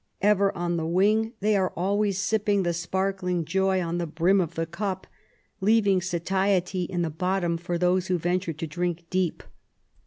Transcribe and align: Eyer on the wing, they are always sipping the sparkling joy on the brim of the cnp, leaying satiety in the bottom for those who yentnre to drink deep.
Eyer 0.23 0.51
on 0.57 0.77
the 0.77 0.85
wing, 0.87 1.33
they 1.41 1.55
are 1.55 1.71
always 1.77 2.17
sipping 2.17 2.63
the 2.63 2.73
sparkling 2.73 3.45
joy 3.45 3.83
on 3.83 3.99
the 3.99 4.07
brim 4.07 4.41
of 4.41 4.55
the 4.55 4.65
cnp, 4.65 5.03
leaying 5.59 6.01
satiety 6.01 6.85
in 6.85 7.03
the 7.03 7.11
bottom 7.11 7.55
for 7.55 7.77
those 7.77 8.07
who 8.07 8.17
yentnre 8.17 8.57
to 8.57 8.65
drink 8.65 9.03
deep. 9.11 9.43